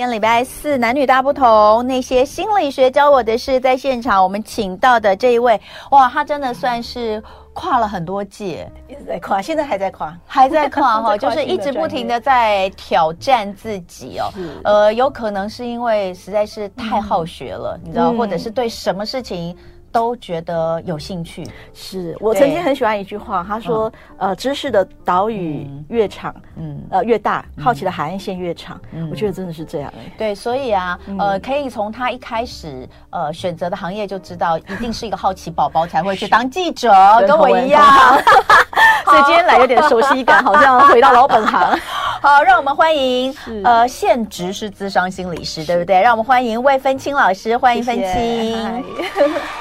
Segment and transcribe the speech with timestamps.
[0.00, 1.86] 今天礼拜四，男女大不同。
[1.86, 14.32] 那些心理学教我的事，在现场我们请到的这一位，哇，他真的算是跨了很多界，一直在跨，现在还在跨，还在跨哈，就是一直不停的在挑战自己哦。
[14.64, 19.54] 呃，有可能是因为实在是太好学了，嗯、你知道，或者是对什么事情。
[19.92, 28.80] 都觉得有兴趣，是我曾经很喜欢一句话，他说：“呃，知识的岛屿越长，嗯，呃，越大，好奇的海岸线越长。”
[29.10, 29.92] 我觉得真的是这样。
[30.16, 36.92] 对，所以啊，呃，可以从他一开始呃选择的行业就知道，一定是一个好奇宝宝才会去当记者，
[37.26, 37.82] 跟我一样。
[39.06, 41.78] 所以今天来有点熟悉感，好像回到老本行。
[42.22, 46.00] 好，让我们欢迎呃，现职是咨商心理师，对不对？
[46.00, 48.84] 让我们欢迎魏芬清老师，欢迎芬青。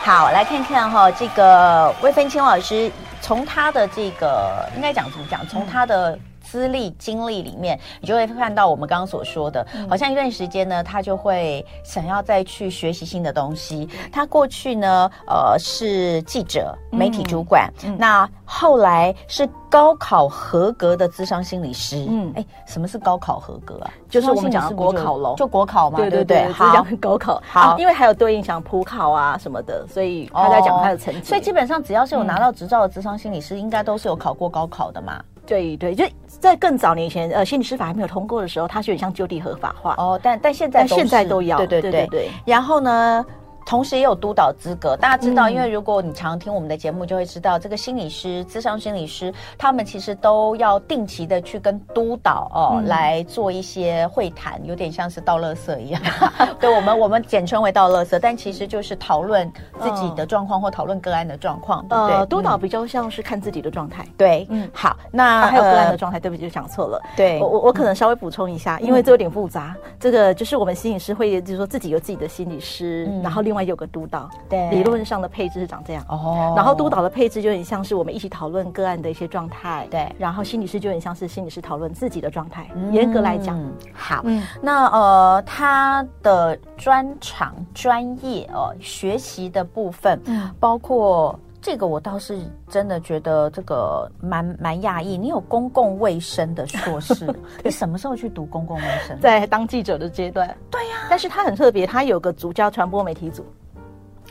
[0.03, 0.25] 好。
[0.25, 5.45] 好，来看看哈，这个魏芬清老师从他的这个应该讲怎么讲？
[5.47, 6.17] 从他的
[6.49, 13.87] 资历经历里面，你就会看到我们刚刚所说的，好像一段时间呢，他就会想要再去学习新的东西。
[14.11, 22.03] 他过去呢，呃，是记者、媒体主管，那后来是高考合格的智商心理师。
[22.09, 23.91] 嗯，哎，什么是高考合格啊？
[24.09, 27.39] 就是我们讲的国考喽，就国考嘛，对对对，好，讲高考。
[27.47, 31.21] 好，因为还有对应像普考啊什么的，所以他在讲他的成绩。
[31.21, 35.23] 所以基本上只要是有拿到执照的智商心理师，应该都是有考过高考的嘛。
[35.49, 40.19] 对对，就在更早年以前，呃，心理师法还没有通过的时候，它是有点像就地合法化哦。
[40.21, 42.29] 但但现在现在都要，对对对对，对，对。
[42.45, 43.25] 然后呢？
[43.65, 56.01] 同时也有督导资格，大家知道，因为如果你常听我们的节目，就会知道这个心理师、咨商心理师，他们其实都要定期的去跟督导哦、嗯、来做一些会谈，有点像是倒垃圾一样。
[56.59, 61.87] 对，我们我们简称为倒垃圾，但其实就是讨论自己的状况或讨论个案的状况。
[61.87, 64.05] 对，对，呃，督导比较像是看自己的状态。
[64.17, 67.01] 对，嗯，好，那、啊、还有个案的状态，对不起，就讲错了。
[67.15, 69.75] 对，我我我可能稍微补充一下，因为这有点复杂。
[69.99, 74.29] 这个就是我们心理师会，就是说自己有自己的心理师，嗯、然后另外有个督导。
[74.47, 76.05] 对，理论上的配置是长这样。
[76.07, 82.69] 哦，然后督导的配置就很像是我们一起讨论个案的一些状态，对，然后心理师就很像是心理师讨论自己的状态。
[82.75, 83.59] 嗯、严格来讲，
[83.91, 92.37] 好，嗯、那呃，他的专长、专业哦，学习的部分，嗯，包括这个，我倒是
[92.69, 95.17] 真的觉得这个蛮蛮讶异。
[95.17, 97.27] 你有公共卫生的硕士，
[97.63, 99.19] 你什么时候去读公共卫生？
[99.19, 100.47] 在当记者的阶段。
[100.71, 103.45] 对呀、啊，但是他很特别，他有个组叫传播媒体组。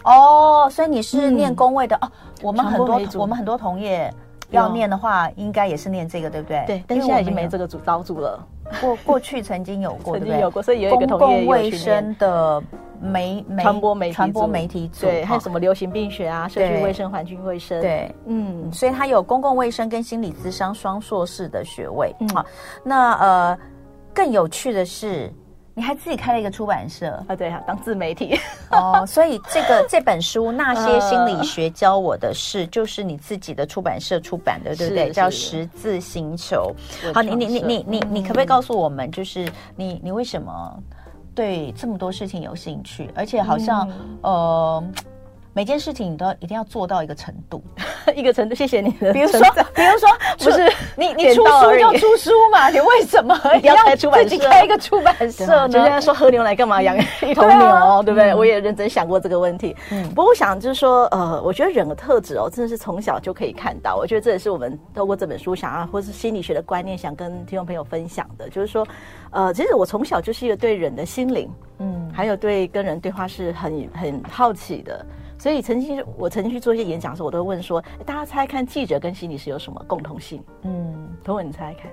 [0.04, 2.12] 哦，所以你是念公卫的、嗯、哦？
[2.42, 4.12] 我们很多我们很多同业
[4.50, 6.64] 要念的话，应该也是念这个，对不对？
[6.66, 8.46] 对，但是现在已经没这个组招组了。
[8.80, 12.62] 过过去曾经有过， 曾经有过，所以有一个公共卫生的
[13.00, 22.14] 媒媒传播媒传播媒体组，对，还有什么流行病学啊、社区卫生、环境卫生，对，嗯，所以他有公共卫生跟心理咨商双硕士的学位。
[22.34, 22.44] 好，
[22.82, 23.58] 那呃，
[24.14, 25.32] 更有趣的是。
[25.78, 27.36] 你还自己开了一个出版社啊？
[27.36, 28.36] 对啊，当自媒体
[28.72, 29.04] 哦。
[29.06, 35.12] 所以这个这本书《那些心理学教我的事》就是你自己的出版社出版的，对不对？
[35.12, 36.74] 叫十字星球。
[37.14, 40.82] 好，你你你你你你可不可以告诉我们，就是你你为什么
[41.32, 43.08] 对这么多事情有兴趣？
[43.14, 43.88] 而且好像
[44.22, 44.82] 呃。
[45.58, 47.60] 每件事情你都要一定要做到一个程度，
[48.14, 48.54] 一个程度。
[48.54, 49.12] 谢谢你的。
[49.12, 49.40] 比如说，
[49.74, 50.08] 比如说，
[50.38, 52.68] 不是你你出书就出书嘛？
[52.70, 54.28] 你为什么 要开出版社？
[54.28, 55.68] 自己开一个出版社呢？
[55.68, 58.32] 就像说喝牛奶干嘛养一头牛，对不对？
[58.36, 59.74] 我也认真想过这个问题。
[59.90, 63.96] 嗯，不过我想就是说，呃，我觉得人的特质哦，真的是从小就可以看到。
[63.96, 68.86] 我觉得这也是我们透过这本书想要，或是心理学的观念想跟听众朋友分享的，就是说，
[69.32, 75.04] 呃，其实我从小就是一个对人的心灵，嗯，还有对跟人对话是很很好奇的。
[75.38, 80.42] 所以曾经我曾经去做一些演讲的时候，我都会问说：大家猜看，记者跟心理师有什么共同性？
[80.62, 81.90] 嗯，同文你猜看，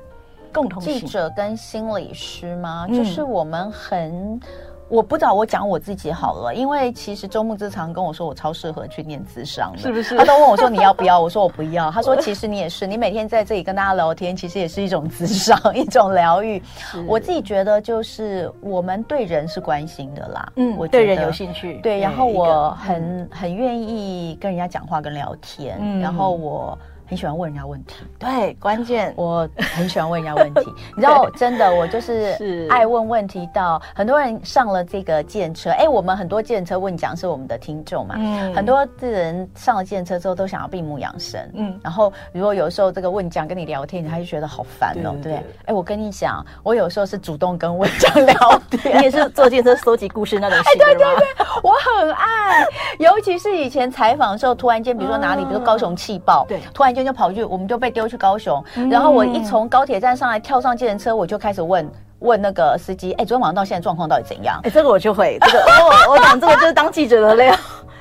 [0.51, 0.99] 共同性。
[0.99, 2.87] 记者跟心理师吗？
[2.87, 4.39] 就是我们很。
[4.87, 10.15] 我不知道，我讲我自己好了，因为其实周牧之常跟我说，我超适合去念资商的，是不是？
[10.17, 11.89] 他都问我说你要不要，我说我不要。
[11.91, 16.61] 他说其实你也是，你每天在这里跟大家聊天，其实也是一种资商， 一种疗愈。
[17.07, 26.77] 我自己觉得就是我们对人是关心的啦，嗯，我对人有兴趣，对，然后我很很愿意跟人家讲话跟聊天，然后我。
[27.07, 30.73] 很喜欢问人家问题，对，关键 我很喜欢问人家问题。
[30.95, 35.69] 你知道，真的，我就是爱问问题到很多人上了这个计程车。
[35.71, 45.43] 哎，我们很多计程车问讲是我们的听众嘛，嗯，很多的人上了计程车之后都想要闭目养神，嗯，然后如果有时候这个问讲跟你聊天，你还是觉得好烦哦，对不对？
[45.65, 50.91] 哎，我跟你讲，我有时候是主动跟问讲聊天，你也是坐计程车搜集故事那种型的吗？
[50.93, 52.65] 对对对， 我很爱，
[52.97, 56.94] 尤其是以前采访的时候，突然间，比如说哪里，比如说高雄气爆，对，突然。
[56.95, 58.63] 就就跑去，我们就被丢去高雄。
[58.89, 64.59] 然后我一从高铁站上来，跳上计程车，我就开始问问那个司机，哎，昨天晚上到现在状况到底怎样？
[64.63, 65.59] 哎，这个我就会，这个
[66.07, 67.55] 我我讲这个就是当记者的料。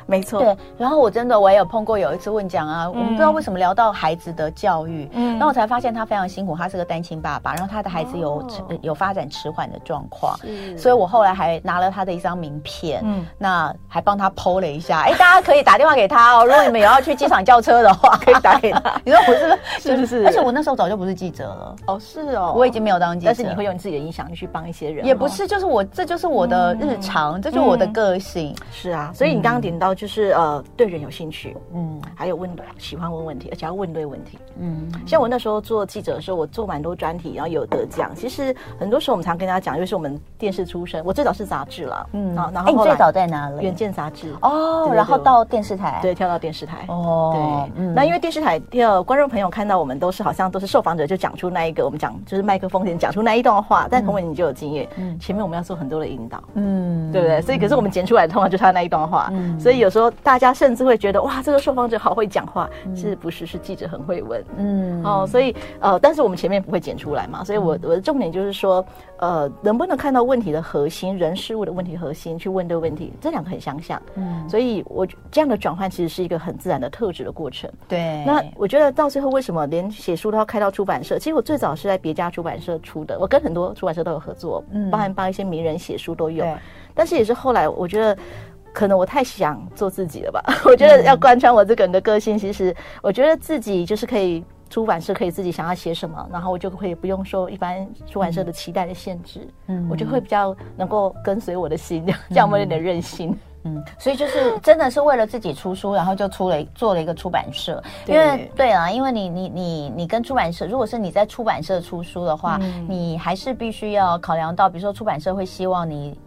[0.06, 0.56] 没错，对。
[0.79, 8.47] 然后我真的我也有碰过有一次问讲啊，我们不知道为什么聊到孩子的教育，嗯，然后我才发现他非常辛苦，他是个单亲爸爸，然后他的孩子有
[8.83, 10.39] 有发展迟缓的状况，
[10.77, 19.01] 所以我后来还拿了他的一张名片，嗯，那还帮他 PO 了一下，哎，大家可以打电话给他哦， 如果你们有要去机场叫车的话， 可以打给他。
[19.05, 19.97] 你说我是是？
[19.97, 20.27] 不是？
[20.27, 30.62] 而且我那时候早就不是记者了，哦，是哦，我已经没有当记者，但是你会用你自己的影响力去帮一些人，也不是，就是我这就是我的日常，这就是我的个性，是啊，所以你刚刚点到就是呃。
[30.76, 38.11] 对人有兴趣，嗯，还有问喜欢问问题，而且要问对问题，嗯，像我那时候做记者的时候，我做蛮多专题，然后有得奖。
[38.14, 43.62] 其实很多时候我们常跟大家讲，因为是我们电视出身，我最早是杂志了，嗯，然后你最早在哪里？
[43.62, 44.35] 远见杂志。
[44.43, 46.85] 哦，然后到电视台，对，跳到电视台。
[46.88, 57.41] 哦，对，那因为电视台第二观众朋友看到我们都是好像都是受访者，就讲出那一个我们讲就是麦克风前讲出那一段话，但同文你就有经验，嗯，前面我们要做很多的引导，嗯，对不对？
[57.43, 63.45] 所以可是我们剪出来的通常就是他那一段话，所以有时候大家甚至会觉得哇，这个受访者好会讲话，是不是？
[63.45, 68.83] 是记者很会问，嗯，哦，所以呃，但是我们前面不会剪出来嘛，所以我我的重点就是说，
[69.19, 78.25] 呃，能不能看到问题的核心，人事物的问题核心，去问这个问题，这两个很相像，嗯，所以我这样的转换其实是一个很自然的特质的过程，对。
[78.25, 81.19] 那我觉得到最后为什么连写书都要开到出版社？
[81.19, 86.47] 其实我最早是在别家出版社出的，我跟很多出版社都有合作，嗯，包含帮一些名人写书都有，
[86.95, 88.17] 但是也是后来我觉得。
[88.75, 90.43] 可能我太想做自己了吧？
[90.67, 99.47] 我觉得要贯穿我这个人的个性，其实我觉得自己就是可以出版社可以自己想要写什么，然后我就可以不用受一般出版社的期待的限制。
[99.69, 103.38] 嗯，我就会比较能够跟随我的心， 这样我有点任性。
[103.67, 107.82] 嗯，所以就是真的是为了自己出书，然后就出了做了一个出版社。
[108.06, 116.19] 因为对啊，因为你你你你跟出版社，如果是你在出版社出书的话，你还是必须要考量到，比如说出版社会希望你。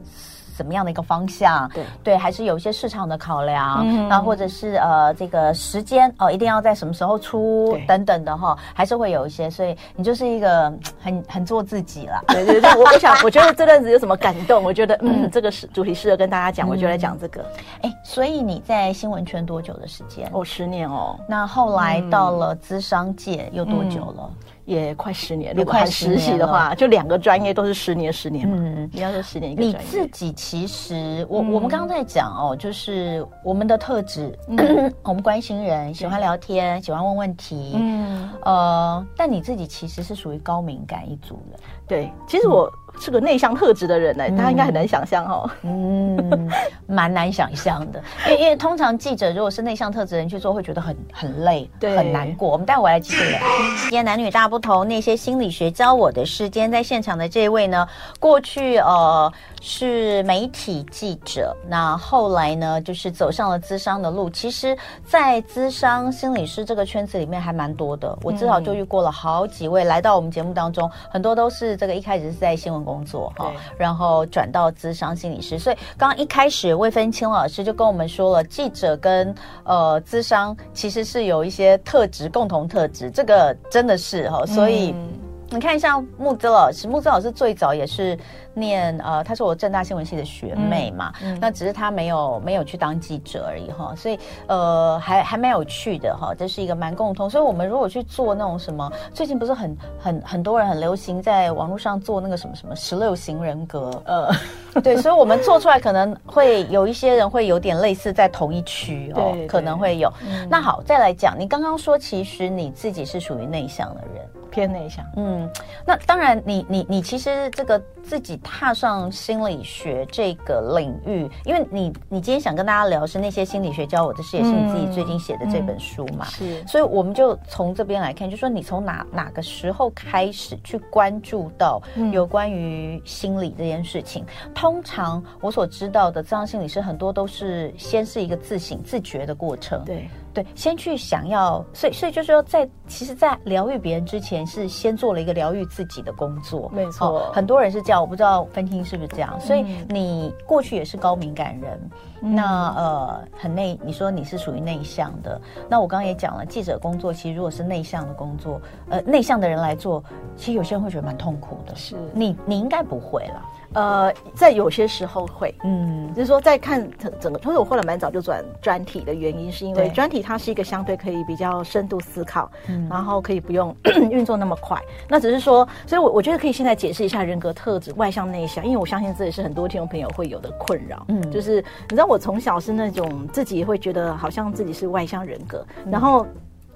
[0.58, 1.70] 怎么样的一个方向？
[1.70, 12.24] 对对，还是有一些市场的考量，嗯、然后或者是呃这个时间哦，一定要在什么时候出等等的哈，还是会有一些，所以你就是一个很很做自己了。
[12.30, 14.64] 对对对，我我想 我觉得这段子有什么感动？
[14.64, 17.46] 我觉得嗯，这个是主题适合跟大家讲，嗯、我就来讲这个。
[17.84, 20.28] 哎，所以你在新闻圈多久的时间？
[20.34, 21.16] 哦，十年哦。
[21.30, 24.30] 那后来到了资商界又多久了？
[24.30, 24.36] 嗯
[24.68, 28.58] 也快十年，如果还实习的话，就两个专业都是十年，十年嘛。
[28.60, 29.80] 嗯，你要说十年一个专业。
[29.80, 34.38] 你自己其实，我我们刚刚在讲哦，就是我们的特质，
[35.04, 37.76] 我们关心人，喜欢聊天，喜欢问问题。
[37.76, 41.60] 嗯，呃，但你自己其实是属于高敏感一组的。
[41.88, 42.70] 对，其实我。
[43.00, 45.50] 是个内向特质的人呢，大家应该很难想象哦。
[45.64, 46.50] 嗯，
[46.88, 52.50] 蛮难想象的，因为因为通常记者如果是内向特质的人去做，会觉得很很累，对，很难过。
[52.50, 53.40] 我们待会来继续聊。
[53.82, 56.50] 今天男女大不同，那些心理学教我的事。
[56.50, 57.88] 今天在现场的这一位呢，
[58.20, 59.32] 过去呃。
[59.60, 64.30] 是媒体记者，那后来呢，就是走上了咨商的路。
[64.30, 75.60] 其实，在咨商心理师这个圈子里面还蛮多的，我至少就遇过了好几位来到我们节目当中，很多都是这个一开始是在新闻工作哈，然后转到资商心理师。
[75.60, 79.36] 所以刚刚一开始魏芬清老师就跟我们说了，记者跟
[79.66, 84.92] 呃资商其实是有一些特质，共同特质，这个真的是哈，所以。
[84.92, 85.10] 嗯
[85.50, 88.18] 你看，一下木子老师，木子老师最早也是
[88.54, 97.30] 念呃，她是我正大新闻系的学妹嘛，那只是她没有没有去当记者而已哈，所以呃，还还蛮有趣的哈，这是一个蛮共通。
[97.30, 104.30] 所以我们如果去做那种什么，最近不是很很很多人很流行在网络上做那个什么什么十六型人格，呃，
[104.84, 110.12] 对，所以我们做出来可能会有一些人会有点类似在同一区哦，对可能会有。
[110.28, 114.26] 嗯、那好，再来讲，你刚刚说其实你自己是属于内向的人。
[114.48, 115.50] 偏内向，嗯，
[115.86, 134.26] 那当然你，你你你其实这个自己踏上心理学这个领域，因为你你今天想跟大家聊是那些心理学教我的事，也是你自己最近写的这本书嘛，嗯嗯、是，所以我们就从这边来看，就说你从哪哪个时候开始去关注到有关于心理这件事情？
[134.46, 140.08] 嗯、通常我所知道的这样心理师很多都是先是一个自省自觉的过程，对。
[140.38, 146.70] 对，先去想要，所以所以就是说在，在其实，在疗愈别人之前，是先做了一个疗愈自己的工作。
[146.72, 149.36] 没错、哦，很多人是这样，我不知道芬青是不是这样。
[149.42, 151.90] 所以你过去也是高敏感人，
[152.22, 155.42] 嗯、那呃很内，你说你是属于内向的。
[155.68, 160.04] 那我刚刚也讲了，记者工作其实如果是内向的工作，呃，内向的人来做，
[160.36, 161.76] 其实有些人会觉得蛮痛苦的。
[161.76, 163.44] 是你，你应该不会啦。
[163.74, 173.76] 呃，在有些时候会，嗯，就是说在看整整个，所以我后来蛮早就转专题的原因，是因为专题它是一个相对可以比较深度思考，嗯，然后可以不用
[174.10, 174.82] 运作那么快。
[175.08, 186.26] 那只是说，所以我我觉得可以现在解释一下人格特质，外向内向，因为我相信这也是很多听众朋友会有的困扰，嗯，就是你知道我从小是那种自己会觉得好像自己是外向人格，嗯、然后。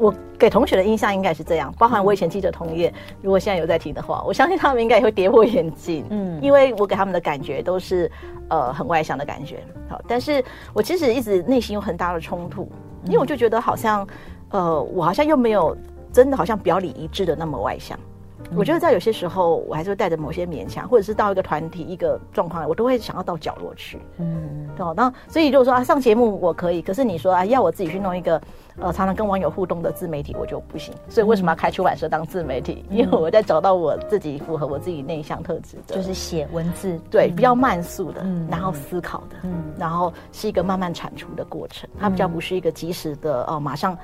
[0.01, 2.91] 我给同学的印象应该是这样，包含我以前记者同业，
[3.21, 8.11] 如果现在有在听的话，我相信他们应该也会跌破眼镜，嗯，因为我给他们的感觉都是
[8.49, 10.43] 呃很外向的感觉，好，但是
[10.73, 12.67] 我其实一直内心有很大的冲突，
[13.05, 14.07] 因为我就觉得好像
[14.49, 15.77] 呃我好像又没有
[16.11, 17.97] 真的好像表里一致的那么外向。
[18.53, 23.97] 我觉得在有些时候，我还是会带着某些勉强，或者是到一个团体、一个状况，我都会想要到角落去。
[24.17, 24.85] 嗯，对。
[24.93, 28.41] 那所以如果说啊，上节目我可以，可是你说啊，要我自己去弄一个
[28.79, 30.93] 呃，常常跟网友互动的自媒体，我就不行。
[31.09, 32.85] 所以为什么要开出版社当自媒体？
[32.89, 43.97] 嗯、因为我在找到我自己符合我自己内向特质的，就是写文字，对，比较慢速的，嗯，然后思考的，嗯，然后是一个慢慢产出的过程，它比较不是一个及时的哦、呃，马上。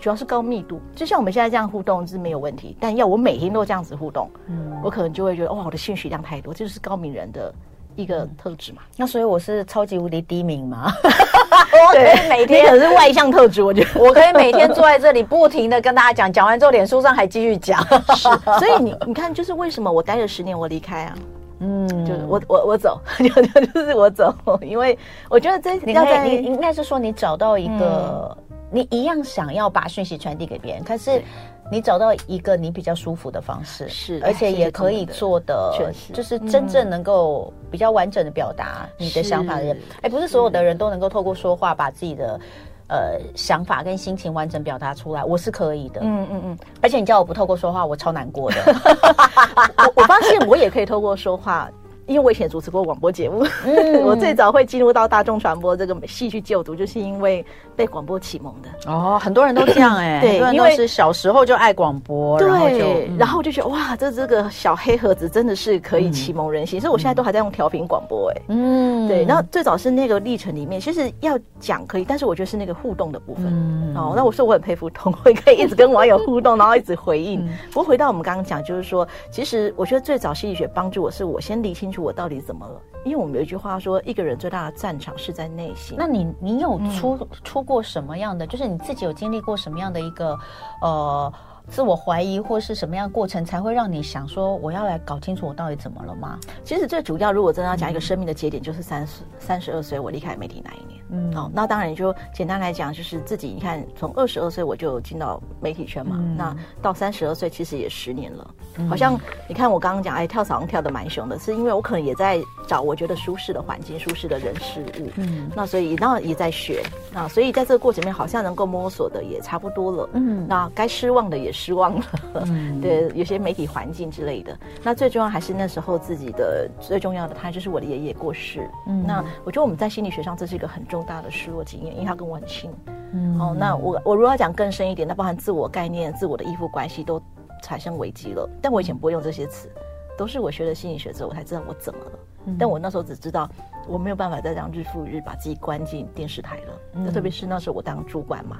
[0.00, 7.52] 主要是高密度，就像我们现在这样互动是没有问题，但要我每天都这样子互动，嗯，我可能就会觉得哇，我的信息量太多，这就是高敏人的
[8.00, 8.78] 一个特质嘛。
[8.96, 10.92] 那所以我是超级无敌低敏嘛？
[11.02, 17.82] 我可以每天可是外向特质，我觉得 我可以每天坐在这里不停的跟大家讲，讲完之后脸书上还继续讲。
[18.16, 18.28] 是，
[18.58, 21.14] 所以你你看，就是为什么我待了十年我离开啊？
[21.60, 23.28] 嗯，就是我我我走，就
[23.66, 24.96] 就是我走，因为
[25.28, 28.36] 我觉得这你看你应该是说你找到一个。
[28.38, 31.22] 嗯你一样想要把讯息传递给别人，可是
[31.70, 39.76] 你找到一个你比较舒服的方式，是，而且也可以做的，确实，就是真正能够比较完整的表达你的想法的人。
[40.02, 42.40] 哎，不是所有的人都能够透过说话把自己的
[42.88, 46.00] 呃想法跟心情完整表达出来，我是可以的。
[46.02, 48.56] 嗯嗯嗯，而且你叫我不透过说话，我超难过的。
[49.76, 51.70] 我我发现我也可以透过说话。
[52.08, 57.44] 因为我以前主持过广播节目，嗯、 我最早会进入到大众传播这个戏剧就读，就是因为
[57.76, 58.90] 被广播启蒙的。
[58.90, 69.26] 哦，很多人都这样哎、 欸，对，因为是小时候就爱广播，对，然后就，嗯、然后就觉得哇，这这个小黑盒子真的是可以启蒙人心，嗯、所以我现在都还在用调频广播哎、欸，嗯，对。
[69.26, 73.44] 那最早是那个历程里面，其实要讲可以，但是我觉得是那个互动的部分。
[73.46, 77.40] 嗯、哦，那我说我很佩服同辉，可以一直跟网友互动，然后一直回应。
[77.44, 81.97] 嗯、不过回到我们刚刚讲，就是说，其实我觉得最早心理学帮助我是我先理清楚。
[82.00, 82.80] 我到底怎么了？
[83.04, 85.96] 因为我们有一句话说，一个人最大的战场是在内心。
[85.98, 88.46] 那你你有出、嗯、出过什么样的？
[88.46, 90.38] 就是你自己有经历过什么样的一个
[90.82, 91.32] 呃
[91.68, 96.38] 自我怀疑，或是什么样的过程，才会让你想说我要来搞清楚我到底怎么了吗？
[96.64, 100.98] 其实最主要，如果真的要讲一个生命的节点，就是三十三十二岁，我离开媒体那一年。
[101.10, 122.04] 嗯，好，那当然就简单来讲，就是自己你看，从二十二岁我就进到媒体圈嘛，嗯、那到三十二岁其实也十年了，嗯、好像你看我刚刚讲，哎，跳槽跳得蛮凶的，是因为我可能也在找我觉得舒适的环境、舒适的人事物，嗯，那所以那也在学，那所以在这个过程里面好像能够摸索的也差不多了，嗯，那该失望的也失望了，
[122.46, 131.04] 嗯，对，有些媒体环境之类的，那最重要还是那时候自己的最重要的，他就是我的爷爷过世，嗯，那我觉得我们在心理学上这是一个很重。
[131.08, 132.70] 大的失落经验，因为他跟我很亲。
[133.14, 137.18] 嗯，好，那我我如果要讲更深一点，那包含自我概念、自我的依附关系都
[137.62, 138.46] 产生危机了。
[138.60, 139.70] 但我以前不会用这些词，
[140.18, 142.12] 都是我学了心理学之后，我才知道我怎么了。
[142.44, 143.48] 嗯、但我那时候只知道
[143.86, 146.80] 我没有办法再这样日复一日把自己关进电视台了。
[146.92, 148.58] 那、嗯、特别是那时候我当主管嘛。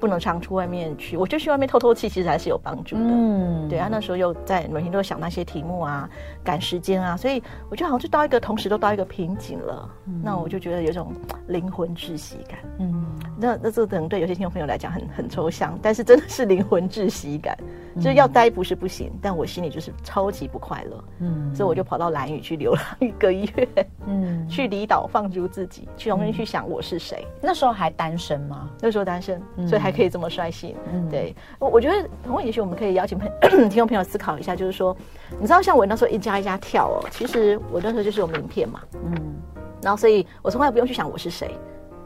[0.00, 3.02] 不能常出外面去，我就去外面透透气，其实还是有帮助的。
[3.04, 6.08] 嗯，对啊，那时候又在每天都想那些题目啊，
[6.42, 9.88] 赶时间啊，所以我觉得好像就到一个同时都到一个瓶颈了。
[10.06, 11.12] 嗯、那我就觉得有种
[11.48, 12.58] 灵魂窒息感。
[12.78, 13.04] 嗯，
[13.36, 17.54] 那那这可能对有些听众朋友来讲很很抽象，但是真的是灵魂窒息感，
[17.94, 21.04] 嗯、就是要待不是不行，但我心里就是超级不快乐。
[21.18, 23.68] 嗯，所以我就跑到蓝屿去流浪一个月。
[24.06, 27.22] 嗯， 去离岛放逐自己，去重新去想我是谁。
[27.26, 28.70] 嗯、那时候还单身吗？
[28.80, 29.38] 那时候单身，
[29.68, 29.89] 所以还。
[29.90, 33.30] 可以这么率性，嗯，对，我我觉得，然后也许我们可以邀请朋
[33.68, 34.96] 听众朋友思考一下，就是说，
[35.38, 39.34] 你知道，像我那时候一家一家跳哦，其实我那时候就是有名片嘛，嗯，
[39.82, 41.54] 然后所以我从来不用去想我是谁，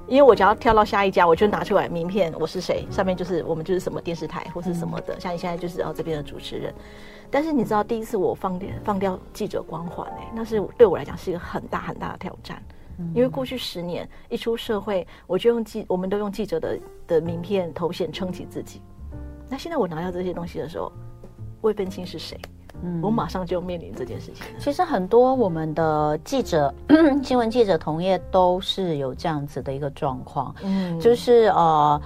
[0.07, 6.73] 因为我只要跳到下一家，我就拿出来名片，我是谁，上面就是我们就是什么电视台或是什么的，嗯、像你现在就是哦这边的主持人，
[7.31, 12.63] 但是你知道，第一次我放掉放掉记者光环哎，那是对我来讲是一个很大很大的挑战。
[13.15, 18.81] 因为过去十年一出社会，我就用记，我们都用记者的的名片头衔撑起自己。
[19.49, 20.91] 那现在我拿到这些东西的时候，
[21.63, 22.41] 未分清是谁，
[22.83, 24.45] 嗯，我马上就面临这件事情。
[24.59, 26.75] 其实很多我们的记者、
[27.23, 32.01] 新闻记者同业都是有这样子的一个状况，嗯，就是呃。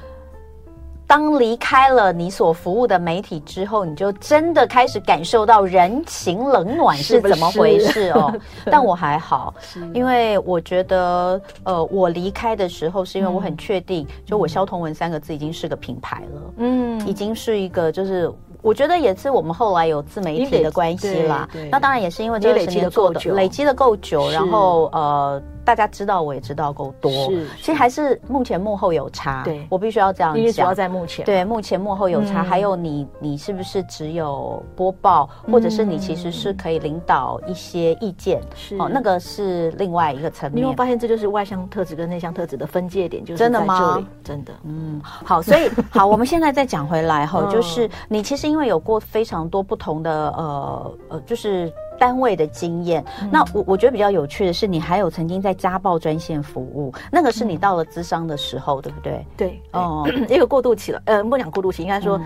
[1.08, 8.30] 当离开了你所服务的媒体之后，你就真的开始感受到人情冷暖是怎么回事哦。
[8.34, 9.54] 是 是但我还好，
[9.94, 18.30] 因为我觉得，呃，我离开的时候是因为我很确定，嗯、就我萧同文三个字已经是个品牌了，嗯，已经是一个就是。
[18.60, 25.40] 我觉得也是我们后来有自媒体的关系啦，那当然也是因为这个时间做的累积的够久，然后呃。
[25.68, 27.12] 大家知道，我也知道够多。
[27.12, 29.42] 是，其实还是目前幕后有差。
[29.44, 30.38] 对，我必须要这样讲。
[30.40, 31.26] 因为主要在幕前。
[31.26, 32.42] 对，目前幕后有差。
[32.42, 38.40] 还有你，你是不是只有播报，或者是你其实是可以领导一些意见？
[38.54, 40.64] 是哦，那个是另外一个层面。
[40.64, 44.02] 你有发现，这就是外向特质跟内向特质的分界点，就是真的吗？
[44.24, 44.54] 真的。
[44.64, 51.70] 嗯，好，所以 好，我们现在再讲回来哈，就是你其实因为有过非常多不同的呃呃，就是。
[51.98, 59.26] 单位的经验，嗯、那我我觉得比较有趣的是，你还有曾经在家暴专线服务，那个是你到了咨商的时候，嗯、对不对？
[59.36, 62.20] 对，哦， 一个过渡期了，呃，不讲过渡期，应该说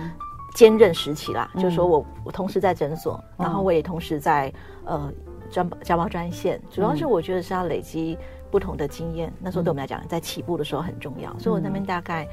[0.54, 1.50] 兼任时期啦。
[1.54, 4.52] 嗯、就是说我我同时在诊所，嗯、然后我也同时在
[4.84, 5.10] 呃
[5.50, 8.18] 专家暴专线，主要是我觉得是要累积
[8.50, 9.28] 不同的经验。
[9.28, 12.28] 嗯、那时候对我们来讲，在起步的时候很重要，嗯、所以我那边大概。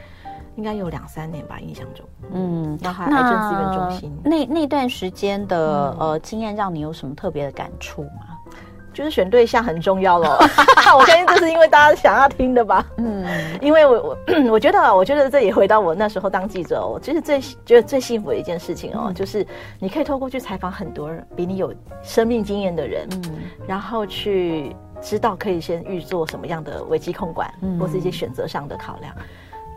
[0.59, 2.05] 应该有两三年吧，印象中。
[2.33, 8.37] 嗯，然后癌症资源中心那那段时间的、嗯、呃经验，让你有什么特别的感触吗？
[8.91, 10.37] 就是选对象很重要喽。
[10.99, 12.85] 我相信这是因为大家想要听的吧。
[12.97, 13.25] 嗯，
[13.61, 14.17] 因为我我
[14.51, 19.47] 我觉得，我觉得这也回到我那时候当记者哦，其实最觉得最幸福的一件事情哦，嗯、就是
[19.79, 21.73] 你可以透过去采访很多人比你有
[22.03, 23.35] 生命经验的人，嗯，
[23.65, 29.15] 然后去知道可以先预做什么样的危机控管，嗯、或是一些选择上的考量。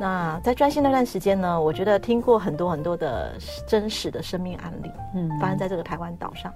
[0.02, 3.34] 那在专心那段时间呢，我觉得听过很多很多的
[3.68, 6.52] 真实的生命案例，嗯，发生在这个台湾岛上。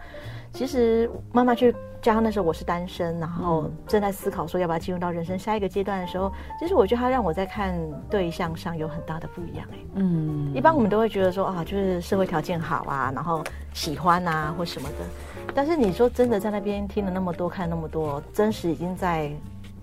[0.52, 1.72] 其实妈妈去
[2.02, 7.78] 加上那时候我是单身，然后正在思考说要不要进入到人生下一个阶段的时候，其实我觉得他让我在看
[8.10, 19.30] 对象上有很大的不一样哎，嗯，一般我们都会觉得说啊，就是社会条件好啊，然后喜欢啊或什么的，但是你说真的在那边听了那么多，看那么多，真实已经在。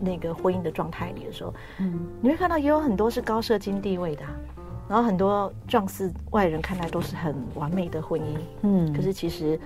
[0.04, 4.24] 那个婚姻的状态里的时候，嗯，你会看到也有很多是高社经地位的，
[4.90, 9.60] 然后很多状似外人看来都是很完美的婚姻，嗯，可是其实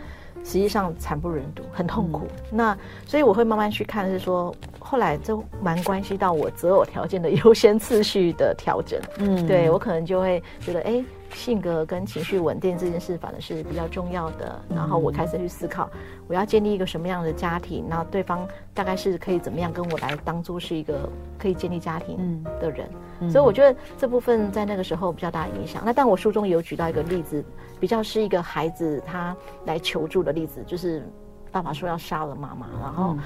[0.44, 2.28] 实际上惨不忍睹，很痛苦。
[2.52, 11.04] 嗯、那所以我会慢慢去看，是说后来这蛮关系到我择偶条件的优先次序的调整，嗯，对我可能就会觉得，哎。
[11.34, 14.60] 性格跟情绪稳定这件事反而是比较重要的。
[14.70, 15.90] 然后我开始去思考，
[16.28, 22.90] 我要建立一个什么样的家庭，然后对方大概是可以怎么样跟我来当做是一个可以建立家庭的人。
[23.32, 25.82] 所以我觉得这部分在那个时候比较大影响。
[25.86, 27.44] 那但我书中有举到一个例子，
[27.80, 29.36] 比较是一个孩子他
[29.66, 31.08] 来求助的例子，就是
[31.52, 33.18] 爸爸说要杀了妈妈，然后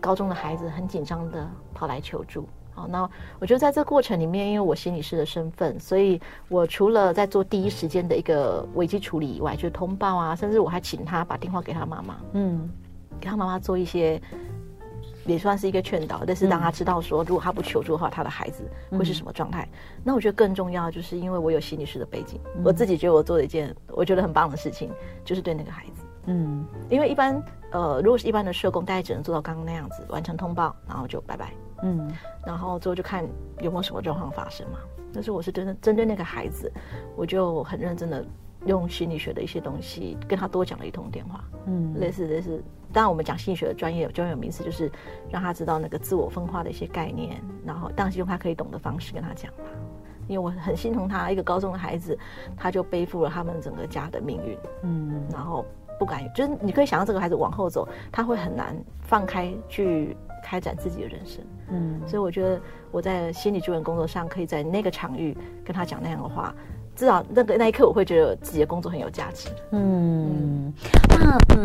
[0.00, 2.48] 高中的孩子很紧张的跑来求助。
[2.74, 3.08] 好，那
[3.38, 12.68] 我觉得在这个过程里面，因为我心理师的身份，所以我除了在做第一时间的一个危机处理以外，就是通报啊，甚至我还请他把电话给他妈妈，嗯，
[13.20, 14.20] 给他妈妈做一些，
[15.26, 19.68] 也算是一个劝导，但是让他知道说，如果他不求助的话，他的孩子会是什么状态。
[19.70, 24.90] 嗯、那我觉得更重要，就是因为我有心理师的背景，嗯、我自己觉得我做了一件我觉得很棒的事情，
[25.24, 31.52] 就是对那个孩子，嗯，因为一般呃，如果是一般的社工，大概只能做到刚刚那样子，完成通报，然后就拜拜。
[31.82, 32.10] 嗯，
[32.46, 33.26] 然后之后就看
[33.60, 34.78] 有没有什么状况发生嘛。
[35.12, 36.70] 但是我是真的针对那个孩子，
[37.16, 38.24] 我就很认真的
[38.66, 41.44] 用心理学的一些东西跟他多讲了一通电话。
[41.66, 44.90] 嗯，类似类似，当然我们讲心理学的专业专有名词，就是
[45.30, 49.64] 让他知道那个自我分化的一些概念，然后当然是用他可以懂的方式跟他讲吧。
[50.28, 52.16] 因为我很心疼他，一个高中的孩子，
[52.56, 54.58] 他就背负了他们整个家的命运。
[54.82, 55.66] 嗯，然后
[56.02, 60.16] 不敢，就是你可以想象这个孩子往后走，他会很难放开去。
[60.44, 62.60] 开展自己的人生，嗯，所以我觉得
[62.90, 66.52] 我在心理救援工作上，可以在那个场域跟他讲那样的话。
[66.94, 69.48] 至少那个那一刻，我会觉得自己的工作很有价值。
[69.70, 70.72] 嗯，
[71.08, 71.64] 那嗯，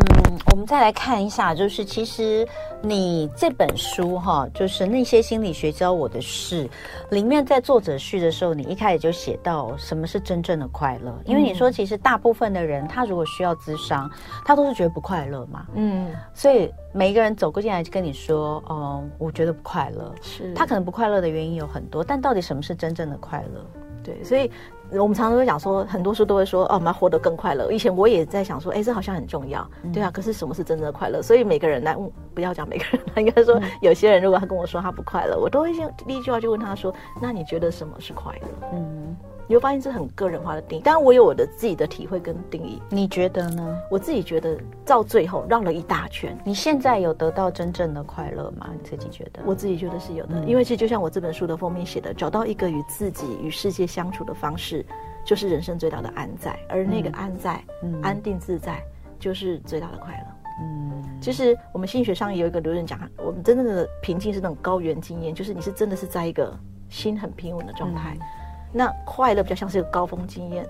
[0.50, 2.46] 我们再来看一下，就是其实
[2.80, 6.68] 你这本书哈，就是那些心理学教我的事，
[7.10, 11.14] 里面在作者序的时候，你一开始就写到什么是真正的快乐？
[11.24, 14.10] 因为你说其实大部分的人，他如果需要咨商，
[14.44, 15.66] 他都是觉得不快乐嘛。
[15.74, 20.14] 嗯，所以每一个人走过进来就跟你说，嗯，我觉得不快乐。
[20.22, 23.64] 是，他可能不快乐的原因有很多，但到底什么是真正的快乐？
[24.08, 24.50] 对，所以
[24.90, 27.70] 我们常常会讲说，很多书都会说，哦，我们要活得更快乐。
[27.70, 30.10] 以前我也在想说，哎，这好像很重要，对啊。
[30.10, 31.20] 可是什么是真正的快乐？
[31.20, 38.48] 所以每个人来问，不要讲每个人，应该说有些人如果他跟我说他不快乐，我都会先第一句话就问他说，那你觉得什么是快乐？
[38.72, 39.16] 嗯。
[39.48, 42.80] 你会发现这很个人化的定义，当然我有我的自己的体会跟定义。
[42.90, 43.76] 你觉得呢？
[43.90, 48.68] 我自己觉得到最后绕了一大圈，你现在有得到真正的快乐吗？
[48.72, 49.42] 你自己觉得？
[49.44, 54.86] 我自己觉得是有的，嗯、因为其实就像我这本书的封面写的，找到一个与自己与世界相处的方式。
[55.24, 58.82] 就是人生最大的安在，而那个安在、嗯、安定自在，
[59.18, 60.26] 就是最大的快乐。
[60.62, 66.58] 嗯，其实我们心理学上也有一个理论讲，我们真正的平静是那种高原经验，就是你是真的是在一个
[66.88, 68.16] 心很平稳的状态。
[68.18, 68.26] 嗯、
[68.72, 70.66] 那快乐比较像是一个高峰经验，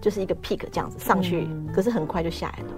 [0.00, 2.70] 就是一个 peak 这样子上去，嗯、可是很快就下来了。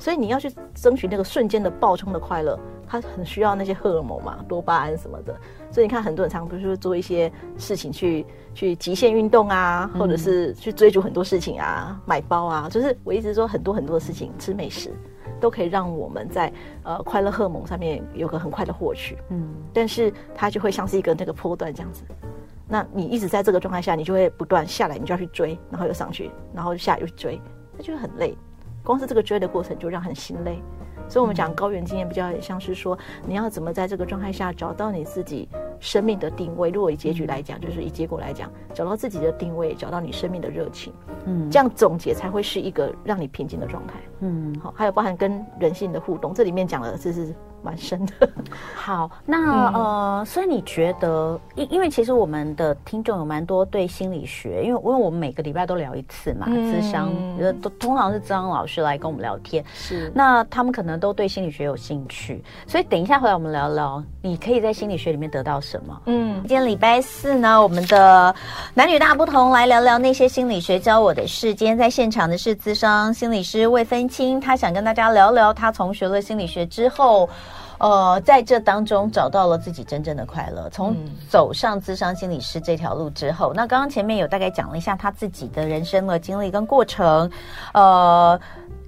[0.00, 5.34] 所以你要去争取那个瞬间的爆冲的快乐，它很需要那些荷尔蒙嘛，多巴胺什么的。
[5.72, 14.92] 所以你看，很多人常常不是说做一些事情去去极限运动啊，或者是去追逐很多事情啊，买包啊，就是我一直说很多很多的事情，吃美食
[15.40, 16.52] 都可以让我们在
[16.84, 19.18] 呃快乐荷尔蒙上面有个很快的获取。
[19.30, 22.04] 嗯，但是它就会像是一个那个波段这样子。
[22.68, 27.40] 那你一直在这个状态下，你就会不断下来，你就要去追，然后又上去，然后下来又去追，
[27.76, 28.36] 那就会很累。
[28.84, 30.62] 光是这个追的过程就让很心累，
[31.08, 35.48] 所以我们讲高原经验比较像是说，你要怎么在这个状态下找到你自己
[35.80, 36.70] 生命的定位。
[36.70, 40.92] 如果以结局来讲，就是以结果来讲，找到自己的定位，找到你生命的热情，
[41.24, 43.94] 嗯，这样总结才会是一个让你平静的状态。
[44.20, 47.34] 嗯，好，还有包含跟人性的互动，这里面讲的这是。
[47.62, 48.28] 蛮深的，
[48.74, 57.12] 好，那、嗯、呃，所以你觉得，因因为其实我们的听众有蛮多对心理学，因为因为我们每个礼拜都聊一次嘛，智、嗯、商，
[57.60, 66.00] 都通常是智商老师来跟我们聊天，是，那他们可能都对心理学有兴趣，所以等一下回来我们聊聊，你可以在心理学里面得到什么？
[66.06, 68.34] 嗯，今天礼拜四呢，我们的
[68.72, 71.54] 男女大不同，来聊聊那些心理学教我的事。
[71.54, 77.28] 今天在现场的是咨商心理师魏芬清，他想跟大家聊聊他从学了心理学之后。
[77.78, 80.68] 呃，在这当中找到了自己真正的快乐。
[80.70, 80.96] 从
[81.28, 87.30] 走上智商心理师这条路之后，那刚刚前面有大概讲了一下他自己的人生的经历跟过程，
[87.72, 88.38] 呃。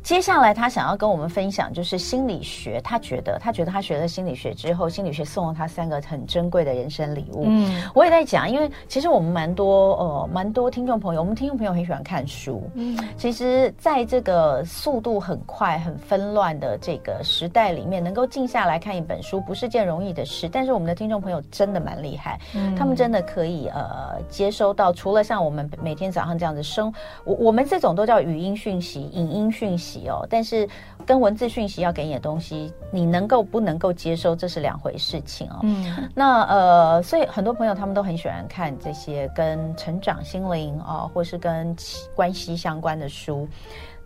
[0.03, 2.81] 接下来他想要跟我们分享，就是心理学。
[2.83, 7.45] 他觉得，他觉得他学了心理学之后，心理学送了他三个很珍贵的人生礼物。
[7.47, 12.63] 嗯，我也在讲，因为其实我们蛮多呃蛮多听众朋友，我们听众朋友很喜欢看书。
[12.75, 20.49] 嗯，其实在这个速度很快、很纷乱的这个时代里面，能够静下来看一本书，不是件容易的事。
[20.49, 26.93] 但是我们的听众朋友真的蛮厉害，嗯，他们真的可以呃接收到，除了像我们每天早上这样子生，
[27.25, 29.90] 我我们这种都叫语音讯息、影音讯息。
[30.09, 30.69] 哦，但是
[31.05, 35.61] 跟文字讯息要给你的东西，你能够不能够接收，这是两回事情哦。
[35.63, 41.75] 嗯，那呃，所以很多朋友他们都很喜欢看这些跟成长心灵啊、哦，或是跟
[42.15, 43.49] 关系相关的书。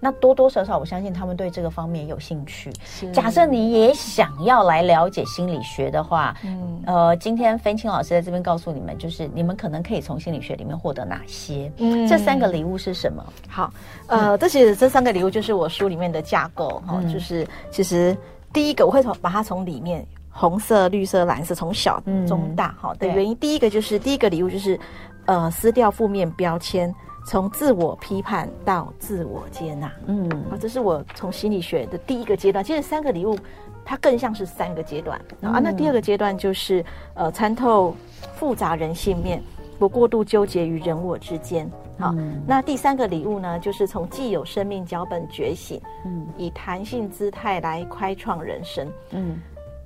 [0.05, 2.71] 那多多少少，我相信他们对这个方面有兴趣。
[3.11, 11.73] 假设你也想要来了解心理学的话，嗯，呃，今天芬青老师在这边告诉你们，就是你们可能可以从心理学里面获得哪些？
[11.79, 13.25] 嗯，这三个礼物是什么？
[13.49, 13.73] 好，
[14.09, 18.15] 呃，这其实这三个礼物就是我书里面的架构哈、嗯，就是其实
[18.53, 24.79] 第一个我会从把它从里面红色、绿色、蓝色从小中大哈的原因，第一个就是第一个礼物就是
[25.25, 26.95] 呃撕掉负面标签。
[27.27, 32.63] 从自我批判到自我接纳，嗯，啊，这是我从心理学的第一个阶段。
[32.63, 33.39] 其实三个礼物，
[33.85, 35.59] 它更像是三个阶段、嗯、啊。
[35.59, 36.85] 那第二个阶段就是
[37.15, 37.97] 呃，参透
[38.37, 39.43] 复杂人性面，
[39.79, 41.71] 不过度纠结于人我之间。
[41.99, 49.41] 好、嗯，那第三个礼物呢，就是从既有生命脚本觉醒，嗯，以弹性姿态来开创人生，嗯。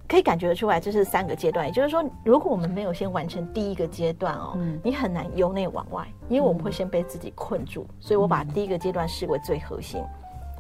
[0.08, 1.66] 可以感觉得出来，这是三个阶段。
[1.66, 7.86] 也就是说，如果我们没有先完成第一个阶段哦，嗯，你很难由内往外，因为我们会先被自己困住。
[7.90, 10.00] 嗯，所以我把第一个阶段视为最核心。
[10.00, 10.08] 嗯，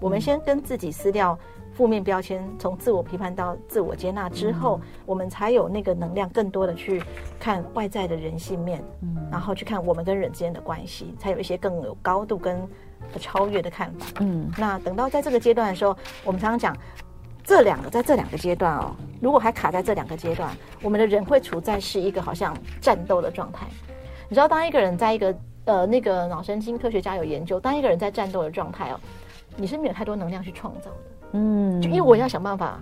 [0.02, 1.36] 我们先跟自己撕掉
[1.72, 7.02] 负面标签，从自我批判到自我接纳之后，嗯，我们才有那个能量，更多的去
[7.40, 12.68] 看外在的人性面，嗯，然后去看我们跟人之间的关系，才有一些更有高度跟
[13.18, 14.06] 超越的看法。
[14.20, 16.76] 嗯，那等到在这个阶段的时候，我们常常讲。
[17.48, 23.66] 这两个在这两个阶段哦，如果还卡在这两个阶段，我们的人会处在是一个好像战斗的状态。
[24.28, 25.34] 你知道，当一个人在一个
[25.64, 29.00] 呃那个脑神经科学家有研究，当一个人在战斗的状态哦，
[29.56, 30.96] 你是没有太多能量去创造的。
[31.32, 32.78] 嗯，就因为我要想办法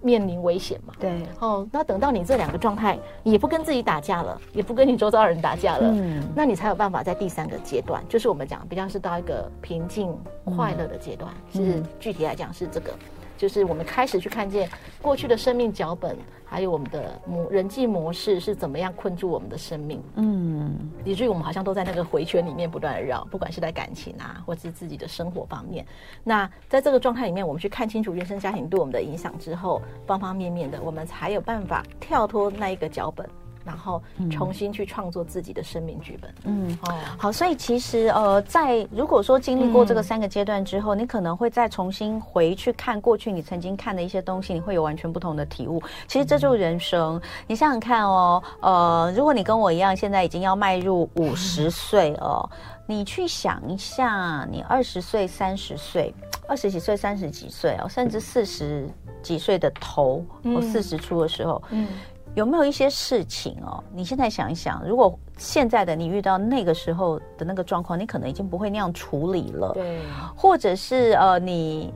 [0.00, 0.94] 面临危险嘛。
[1.00, 1.26] 对。
[1.40, 12.92] 哦，那等到你这两个状态，你也不跟自己打架了，也不跟你周遭人打架了，嗯，那你才有办法在第三个阶段，就是我们讲比较是到一个平静快乐的阶段，嗯，是具体来讲是这个。
[13.36, 14.68] 就是我们开始去看见
[15.02, 20.02] 过去的生命脚本，还有我们的模人际模式是怎么样困住我们的生命。
[20.14, 25.84] 嗯，以至于我们好像都在那个回圈里面不断的绕，不管是在感情啊，或是自己的生活方面。
[26.24, 33.28] 那在这个状态里面，我们去看清楚原生家庭对我们的影响之后，方方面面的，我们才有办法跳脱那一个脚本。
[33.66, 34.00] 然后
[34.30, 36.32] 重新去创作自己的生命剧本。
[36.44, 45.82] 嗯，哦，好，所以其实呃，在如果说经历过这个三个阶段之后，嗯，你可能会再重新回去看过去你曾经看的一些东西，你会有完全不同的体悟。
[46.06, 47.16] 其实这就是人生。
[47.16, 52.48] 嗯，你想想看哦，呃，如果你跟我一样，现在已经要迈入五十岁哦。
[52.88, 56.14] 你去想一下，你二十岁、三十岁、
[56.46, 58.88] 二十几岁、三十几岁哦，甚至四十
[59.24, 61.88] 几岁的头，或四十出的时候，嗯，
[62.36, 63.82] 有没有一些事情哦？
[63.94, 70.00] 你现在想一想，如果现在的你遇到那个时候的那个状况，你可能已经不会那样处理了，对，
[70.36, 71.94] 或者是呃，你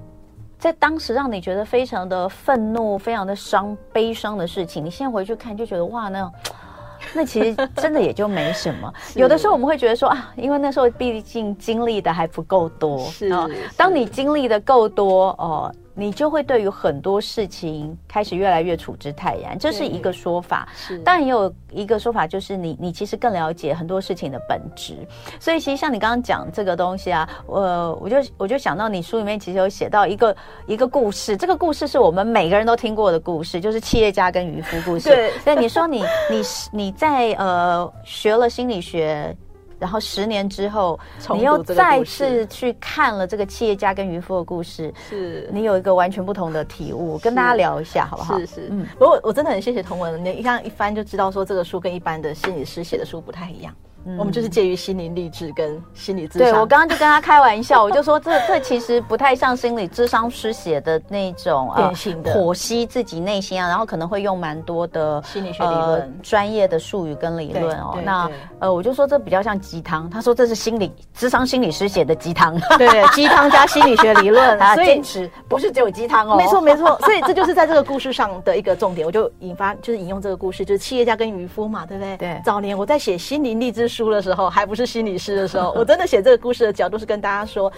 [0.59, 6.33] 在当时让你觉得非常的愤怒、非常的伤、悲伤的事情，你现在回去看就觉得哇，那。
[7.15, 8.93] 那其实真的也就没什么。
[9.17, 12.99] 有的时候我们会觉得说啊，因为那时候毕竟经历的还不够多。
[13.07, 13.49] 是，啊。
[13.75, 15.75] 当你经历的够多哦。
[16.01, 20.67] 你就会对于很多事情开始越来越处之泰然，这是一个说法。
[20.75, 24.97] 是，当然也有一个说法，就是你你其实更了解很多事情的本质。
[25.39, 30.35] 所以其实像你刚刚讲这个东西啊，呃，我就我就想到你书里面其实有写到一个
[30.67, 35.11] 一个故事，这个故事是我们每个人都听过的故事，就是企业家跟渔夫故事。
[35.11, 39.37] 对，所以你说你你你在呃学了心理学。
[39.81, 41.01] 然后十年之后，
[41.35, 45.49] 你又再次去看了这个企业家跟渔夫的故事，是。
[45.51, 48.39] 你有一个完全不同的体悟，跟大家聊一下好不好？
[48.39, 53.75] 是是，嗯，不过我真的很谢谢童文，你一看一翻就知道说这个书跟一般的心理师写的书不太一样。
[54.07, 56.41] 嗯、我们就是介于心灵励志跟心理咨商。
[56.41, 67.99] 对，我刚刚就跟他开玩笑， 我就说这这其实不太像心理智商师写的那种典型的剖析自己内心啊，然后可能会用蛮多的心理学理论、专、呃、业的术语跟理论哦。
[68.05, 76.37] 那呃，我就说这比较像鸡汤，他说这是心理智商心理师写的鸡汤， 对，鸡汤加心理学理论， 所以坚持不是只有鸡汤哦。
[76.37, 82.17] 没错没错，所以这就是在这个故事上的一个重点，我就引发就是引用这个故事，就是企业家跟渔夫嘛，对不对？
[82.17, 82.41] 对。
[82.45, 87.71] 早年我在写心灵励志书的时候，还不是心理师的时候，我真的写这个故事的角度是跟大家说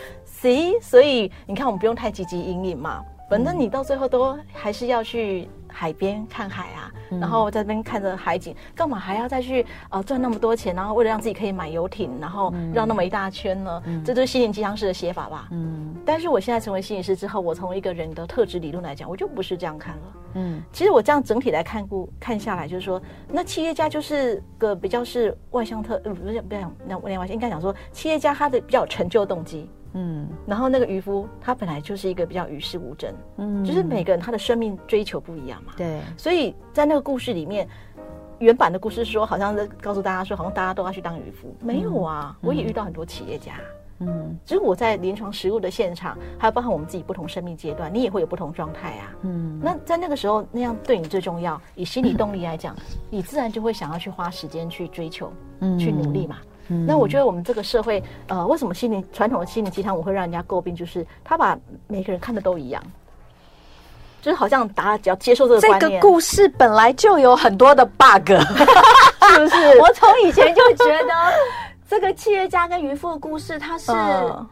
[0.81, 13.83] 所以你看，我们不用太积极阴影嘛，反正你到最后都还是要去海边看海啊，嗯、然后在那边看着海景，干嘛还要再去啊赚那么多钱，然后为了让自己可以买游艇，然后绕那么一大圈呢？
[13.87, 15.49] 嗯、这就是心灵鸡汤式的写法吧？
[15.51, 15.97] 嗯。
[16.05, 20.03] 但是我现在成为心理师之后，我从一个人的特质理论来讲，我就不是这样看了。
[20.35, 37.69] 嗯，其实我这样整体来看过看下来，就是说，那企业家就是个比较是外向特，呃，不是不是那外向，应该讲说，企业家他的比较有成就动机，嗯，然后那个渔夫他本来就是一个比较与世无争，嗯，就是每个人他的生命追求不一样嘛，对，所以在那个故事里面，
[38.39, 43.53] 原版的故事说，好像是告诉大家说，好像大家都要去当渔夫，没有啊，我也遇到很多企业家。
[44.05, 49.15] 嗯，只是我在临床实务的现场，还有包含我们自己不同生命阶段，你也会有不同状态啊。
[49.21, 56.39] 嗯，那在那个时候，那样对你最重要，以心理动力来讲，嗯、你自然就会想要去花时间去追求，嗯，去努力嘛。
[56.69, 62.83] 嗯，那我觉得我们这个社会，呃，为什么心灵传统的心灵鸡汤我会让人家诟病，就是他把每个人看的都一样，
[64.21, 68.29] 就是好像大家只要接受这个这个故事本来就有很多的 bug，
[69.31, 69.81] 是不是？
[69.81, 71.15] 我从以前就觉得。
[71.91, 74.47] 这个企业家跟渔夫的故事，他是，呃、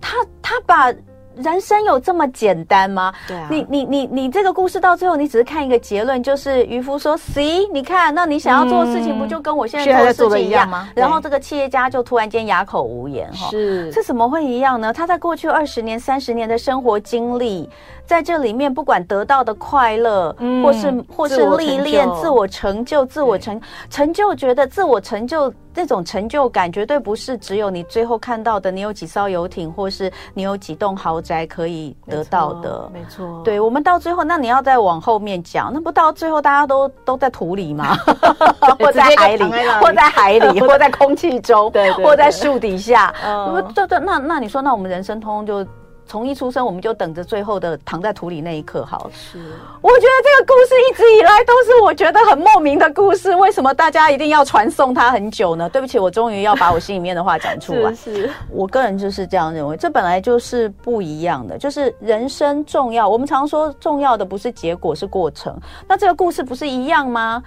[0.00, 0.90] 他他把。
[1.36, 3.12] 人生有这么简单吗？
[3.26, 14.92] 对啊，你你你你这个故事到最后，你只是看一个结论，就是渔夫说：“See，你看，那你想要做的事情，不就跟我现在做的事情一样吗？”然后这个企业家就突然间哑口无言，哈，是，这怎么会一样呢？
[14.92, 17.68] 他在过去二十年、三十年的生活经历，
[18.06, 31.24] 在这里面，不管得到的快乐，嗯，或是或是历练、自我成就、自我成成就，觉得自我成就这种成就感，绝对不是只有你最后看到的，你有几艘游艇，或是你有几栋豪。
[31.24, 33.40] 宅可以得到的，没错。
[33.42, 37.96] 对，我们到最后，那你要再往后面讲，那不到最后大家都都在土里吗？
[38.78, 39.44] 或在海里，
[39.80, 43.14] 或在海里， 或在空气中，对，或在树底下。
[43.24, 45.70] 嗯，对对，那那你说，那我们人生通通就。
[46.06, 48.84] 从一出生，我们就等着最后的躺在土里那一刻。
[48.84, 49.38] 好，是。
[49.80, 53.34] 我觉得这个故事一直以来都是我觉得很莫名的故事。
[53.36, 55.68] 为什么大家一定要传颂它很久呢？
[55.68, 57.92] 对不起，我终于要把我心里面的话讲出来。
[57.94, 61.58] 是，是，我个人就是这样认为，这本来就是不一样的。
[61.58, 65.58] 就是人生重要，我们常说重要的不是结果，是过程。
[65.88, 67.42] 那这个故事不是一样吗？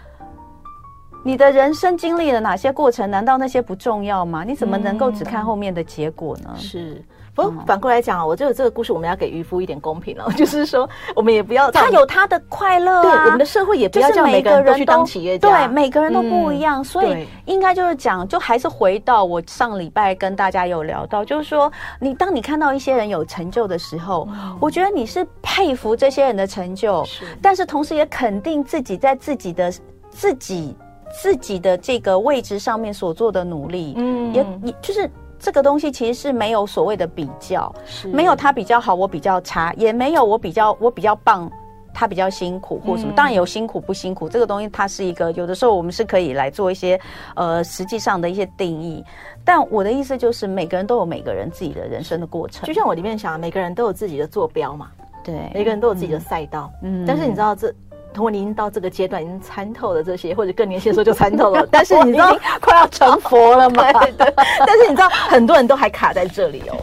[1.24, 3.10] 你的人生经历了哪些过程？
[3.10, 4.44] 难道那些不重要吗？
[4.46, 6.50] 你怎么能够只看后面的结果呢？
[6.54, 7.04] 嗯、是。
[7.38, 24.28] 不，反过来讲啊，我觉得这个故事我们要给渔夫一点公平了， 就是说，我们也不要他有他的快乐啊，对，我们的社会也不要叫每个人都去当企业家，对，每个人都不一样，所以应该就是讲，就还是回到我上礼拜跟大家有聊到，就是说，你当你看到一些人有成就的时候，
[24.60, 27.24] 我觉得你是佩服这些人的成就，是。
[27.40, 29.72] 但是同时也肯定自己在自己的
[30.10, 30.76] 自己
[31.22, 35.08] 自己的这个位置上面所做的努力，嗯，也也就是。
[35.48, 41.50] 这个东西其实是没有所谓的比较，是没有他比较好，我比较差，也没有我比较我比较棒，
[41.94, 47.00] 他比较辛苦或什么，当然有辛苦不辛苦，这个东西它是一个有的时候我们是可以来做一些
[47.34, 49.02] 呃实际上的一些定义。
[49.46, 52.68] 但我的意思就是，每个人都有每个人自己的人生的过程。
[52.68, 54.92] 就像我里面想，每个人都有自己的坐标嘛，
[55.24, 56.70] 对，每个人都有自己的赛道。
[56.84, 57.74] 嗯，但是你知道这，
[58.18, 63.94] 如果您到这个阶段已经参透了这些，或者更年轻的时候就参透了， 但是你知道快要成佛了吗？
[64.02, 64.34] 对，对，
[64.66, 66.76] 但是你知道很多人都还卡在这里哦。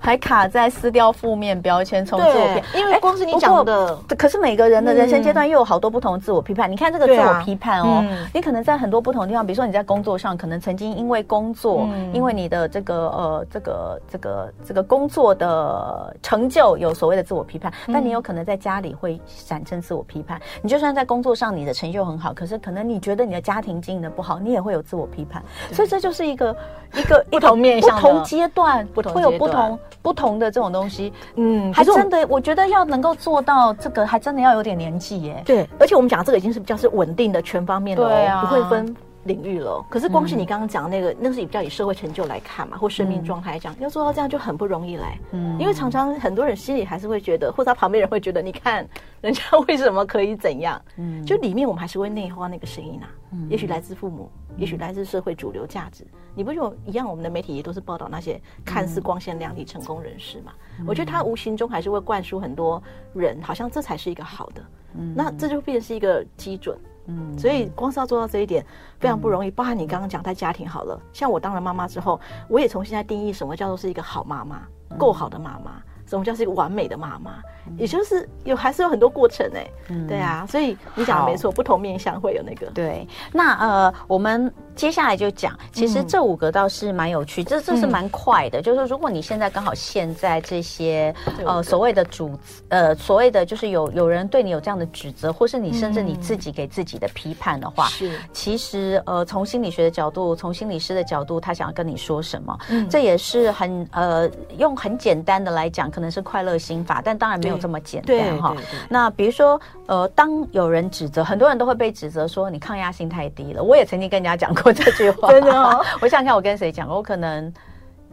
[0.00, 6.70] 还卡在撕掉负面标签，从自我批，因为光是你讲的，可是每个人的人生阶段又有好多不同的自我批判。
[6.70, 20.40] 你看这个自我批判哦，你可能在很多不同的地方，比如说你在工作上，可能曾经因为工作，因为你的这个呃这个这个这个工作的成就有所谓的自我批判，但你有可能在家里会产生自我批判。
[20.62, 25.42] 你就算在工作上你的成就很好，可是可能你觉得你的家庭经营的不好，你也会有自我批判。
[25.72, 26.56] 所以这就是一个
[26.94, 29.78] 一个不同面向、不同阶段会有不同。
[30.02, 35.42] 不同的这种东西，嗯，还真的，我觉得要能够做到这个，还真的要有点年纪耶。
[35.44, 39.84] 对，而且我们讲这个已经是比较是稳定的、全方面的，对啊，不会分领域了。
[39.88, 45.18] 可是光是你刚刚讲的那个，嗯、那是比较以社会成就来看嘛，或生命状态来讲，嗯、要做到这样就很不容易来。
[45.32, 48.86] 嗯，因为常常很多人心里还是会觉得，或者他旁边人会觉得，你看
[49.20, 50.80] 人家为什么可以怎样？
[50.96, 53.08] 嗯，就里面我们还是会内化那个声音啊。
[53.32, 54.30] 嗯，也许来自父母。
[54.56, 56.04] 也许来自社会主流价值，
[56.34, 57.08] 你不就一样？
[57.08, 60.52] 我们的媒体也都是报道那些看似光鲜亮丽成功人士嘛。
[60.80, 62.82] 嗯、我觉得他无形中还是会灌输很多
[63.14, 64.62] 人，好像这才是一个好的。
[64.98, 66.76] 嗯，那这就变成是一个基准。
[67.10, 68.64] 嗯，所以光是要做到这一点
[68.98, 69.50] 非常不容易。
[69.50, 74.62] 包含你刚刚讲在家庭好了，像我当了妈妈之后，我也重新在定义什么叫做是一个好妈妈，
[74.96, 75.82] 够好的妈妈。
[76.06, 77.40] 什么叫是一个完美的妈妈？
[77.78, 82.66] 也就是有还是有很多过程哎、欸，嗯、对啊，所以你讲的没错，不同面向会有那个。
[82.72, 88.60] 对，那呃，我们接下来就讲，其实这五个倒是蛮有趣，嗯、这这是蛮快的。
[88.60, 91.14] 嗯、就是说，如果你现在刚好现在这些
[91.44, 92.34] 呃所谓的主
[92.70, 102.58] 呃所谓的就是有有人对你有这样的指责，或是你甚至你自己给自己的批判的话，是、嗯、其实呃从心理学的角度，从心理师的角度，他想要跟你说什么？
[102.70, 105.90] 嗯，这也是很呃用很简单的来讲。
[105.90, 108.56] 可能是快乐心法，但当然没有这么简单哈。
[108.88, 113.62] 那比如说，呃，当有人指责，很多人都会被指责说你抗压性太低了。
[113.62, 115.84] 我也曾经跟人家讲过 这句话，真的哦。
[116.00, 116.88] 我想想看，我跟谁讲？
[116.88, 117.52] 我可能。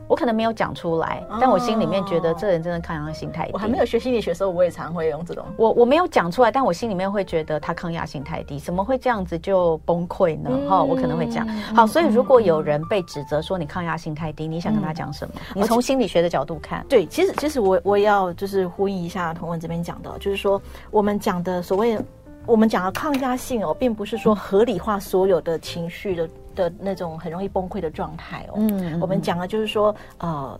[0.10, 3.52] 我可能没有讲出来，但我心里面觉得这人真的抗压性太低。
[3.52, 5.44] 我还没有学心理学的时候，我也常会用这种。
[5.58, 10.50] 我我没有讲出来，但我心里面会觉得他抗压性太低，怎么会这样子就崩溃呢？
[10.70, 11.46] 哈、嗯，我可能会讲。
[11.76, 15.34] 好，所以如果有人被指责说你抗压性太低，你想跟他讲什么？
[15.56, 22.00] 嗯、你从心理学的角度看，对，其实其实我我也要就是呼应一下彤文这边讲的，就是说我们讲的所谓
[22.48, 26.30] 我们讲的抗压性哦，并不是说合理化所有的情绪的。
[26.58, 30.60] 的那种很容易崩溃的状态哦，嗯，我们讲的就是说，呃，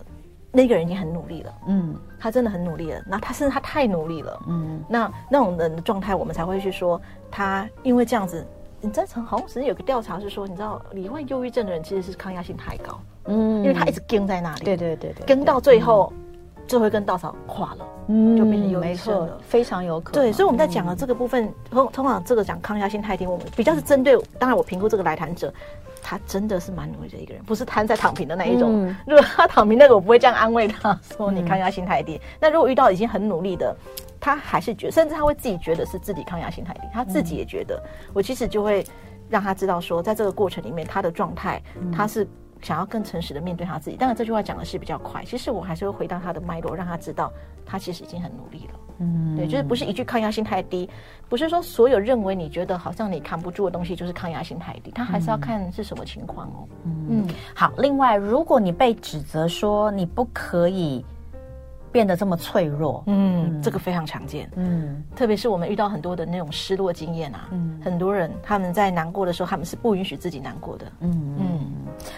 [0.52, 8.46] 那个人已经很努力了，嗯，他真的很努力了，那他甚至他太努力了，嗯，那那种人的状态，我们才会去说他因为这样子，
[8.80, 16.12] 你在曾好像之前有个调查是说，你知道，罹患忧郁症的人其实是抗压性太高，嗯，因为他一直跟在那里，对对对对，跟到最后。
[16.12, 16.27] 最
[16.76, 20.22] 后一根稻草垮了，嗯，就变成忧郁症了，非常有可能。
[20.22, 24.18] 对，所以我们在讲的这个部分，通通常这个讲抗压性太低，我们比较是针对。
[24.38, 25.54] 当然，我评估这个来谈者，
[26.02, 28.86] 他真的是蛮努力的一个人，不是瘫在躺平的那一种。
[28.86, 32.16] 嗯、如果他躺平，那个我不会这样安慰他，说你抗压性太低。
[32.16, 33.74] 嗯、那如果遇到已经很努力的，
[34.20, 38.84] 他还是觉得，甚至他会自己觉得是自己抗压性太低，他自己也觉得，嗯、我其实就会
[39.30, 41.62] 让他知道说，在这个过程里面，他的状态，
[41.94, 42.28] 他是。
[42.62, 45.24] 想要更诚实的面对他自己，当然这句话讲的是比较快。
[45.24, 47.32] 其实我还是会回到他的脉络，让他知道
[47.64, 48.80] 他其实已经很努力了。
[48.98, 50.88] 嗯，对，就是不是一句抗压性太低，
[51.28, 56.68] 不是说所有认为你觉得好像你扛不住的东西就是抗压性太低，他还是要看是什么情况哦。
[56.84, 57.72] 嗯，嗯，好。
[57.78, 61.04] 另外，如果你被指责说你不可以。
[61.90, 71.57] 变得这么脆弱，嗯，这个非常常见，嗯，特别是我们遇到很多的那种失落经验啊，嗯，很多人他们在难过的时候，他们是不允许自己难过的，嗯嗯。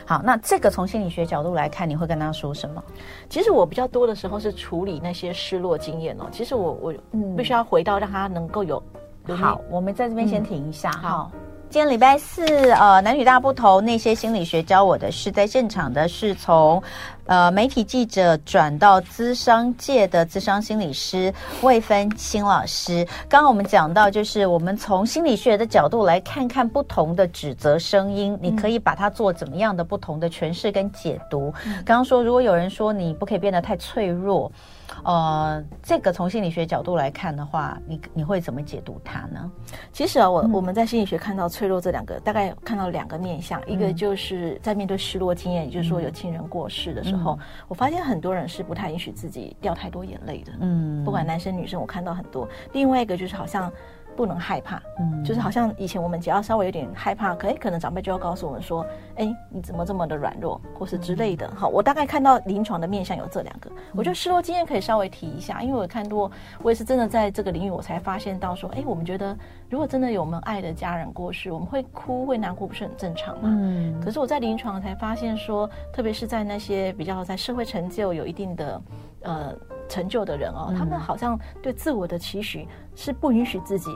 [0.07, 2.83] 好，那这个从心理学角度来看，你会跟他说什么？
[3.29, 6.26] 其实我比较多的时候是处理那些失落经验哦。
[6.31, 6.94] 其实我我
[7.37, 8.83] 必须要回到让他能够有，
[9.29, 11.31] 好，我们在这边先停一下，好。
[11.70, 13.83] 今天礼拜四，呃，男女大不同。
[13.85, 16.83] 那些心理学教我的是，在现场的是从，
[17.26, 23.06] 呃，媒体记者转到资商界的资商心理师魏芬清老师。
[23.28, 31.55] 刚刚我们讲到，就是我们从心理学的角度来看看不同的指责声音，你可以把它做怎么样的不同的诠释跟解读。
[31.84, 34.51] 刚刚说，如果有人说你不可以变得太脆弱。
[35.05, 39.51] 呃，这个从心理学角度来看的话，你你会怎么解读它呢？
[39.93, 47.38] 其实啊，我我们在心理学看到脆弱这两个，大概看到两个面向，一个就是在面对失落经验，也就是说有亲人过世的时候，嗯、
[47.68, 50.53] 我发现很多人是不太允许自己掉太多眼泪的。
[50.61, 52.49] 嗯，不管男生女生，我看到很多。
[52.72, 53.72] 另外一个就是好像。
[54.16, 58.84] 不能害怕，嗯，就是好像以前我们只要稍微有点害怕，可哎，可能长辈就要告诉我们说，
[59.16, 61.50] 哎，你怎么这么的软弱，或是之类的。
[61.56, 66.30] 好，我大概看到临床的面向有这两个，我觉得失落经验可以稍微提一下，因为我看多，
[66.62, 69.36] 我也是真的在这个领域，我才发现到说，哎，我们觉得
[69.68, 73.42] 如果真的有我们爱的家人过世，我们会哭会难过，不是很正常嘛？
[73.44, 74.00] 嗯。
[74.00, 78.82] 可是我在临床才发现说，特别是在那些比较在社会成就有一定的
[79.22, 79.54] 呃
[79.91, 83.91] 成就的人哦，嗯、他们好像对自我的期许是不允许自己。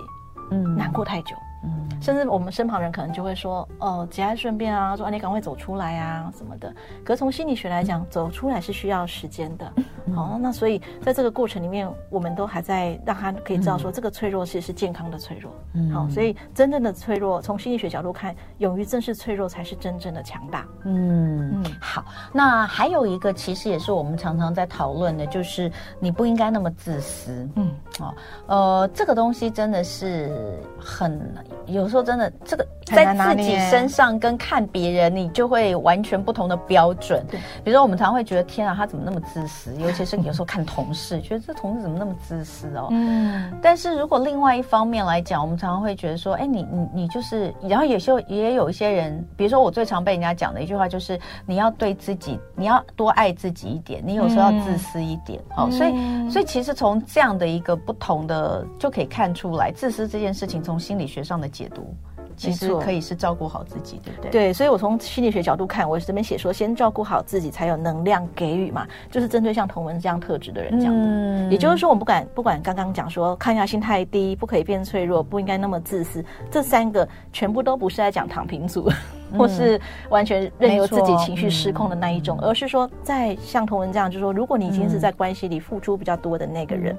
[0.51, 1.54] 嗯，难过太久，嗯，
[2.01, 6.71] 甚至我们身旁人可能就会说，哦，节哀顺变啊，说啊，你赶快走出来啊，什么的。
[7.03, 9.73] 可是从心理学来讲，嗯、走出来是需要时间的。
[10.07, 15.51] 嗯、好，那所以在这个过程里面，我们都还在让他可以知道说，这个脆弱其实是健康的脆弱。
[15.73, 20.67] 嗯，好，所以真正的脆弱，从心理学角度看，勇于正视脆弱才是真正的强大。
[20.85, 27.49] 嗯嗯，好，那还有一个其实也是我们常常在讨论的，就是你不应该那么自私。
[27.57, 28.15] 嗯，哦，
[28.47, 31.19] 呃，这个东西真的是很
[31.67, 37.25] 有时候真的这个在自己身上跟看别人，你就会完全不同的标准。
[37.31, 39.75] 对，比如说我们常常会觉得，天啊，他怎么那么自私？
[39.77, 42.89] 尤其是你有时候看同事，觉得这同事怎么那么自私哦。
[42.91, 43.53] 嗯。
[43.61, 55.43] 但是如果另外一方面来讲，我们常常会觉得说，哎，你你你就是，然后有时候也有一些人，比如说我最常被人家讲的一句话就是，你要对自己，你要多爱自己一点，你有时候要自私一点。
[55.57, 61.95] 哦，所以所以其实从这样的一个不同的就可以看出来，自私这件事情从心理学上的解读。
[62.37, 64.31] 其实可以是照顾好自己，对不对？
[64.31, 71.09] 对，所以我从心理学角度看，我这边写说，先照顾好自己，才有能量给予嘛，就是针对像同文这样特质的人讲的。
[71.09, 78.91] 嗯、也就是说，我们不敢不管刚刚讲说抗压性太低，不可以变脆弱，不应该那么自私，这三个全部都不是在讲躺平族，
[79.33, 79.81] 嗯、或是
[80.11, 86.97] 完全任由自己情绪失控的那一种，嗯、而是说在像同文这样，就是说，如果你已经是在关系里付出比较多的那个人。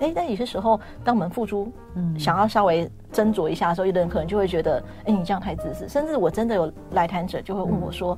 [0.00, 5.88] 哎，但有些时候，当我们付出，嗯，想要稍微斟酌一下的时候，有的人可能就会觉得，哎，你这样太自私。
[5.88, 8.16] 甚至我真的有来谈者就会问我说，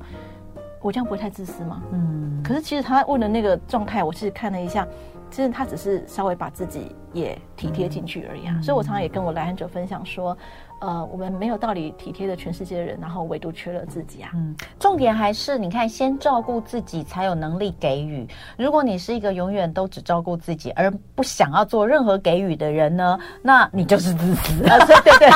[0.55, 1.81] 嗯、我这样不会太自私吗？
[1.91, 4.87] 嗯，可是其实他问的那个状态，我其实看了一下，
[5.29, 8.53] 其实他只是稍微把自己也体贴进去而已啊。
[8.57, 10.37] 嗯、所以我常常也跟我来谈者分享说。
[10.81, 14.31] 呃，我们没有道理体贴的全世界的人，然后唯独缺了自己啊。
[14.33, 18.27] 嗯，重点还是你看，先照顾自己，才有能力给予。
[18.57, 24.63] 如果你是一个永远都只照顾自己，而不想要做任何给予的人呢，那你就是自私。
[24.67, 25.29] 啊、对对